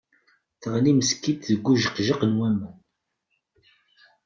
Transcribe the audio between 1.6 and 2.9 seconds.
ujeqjaq n waman.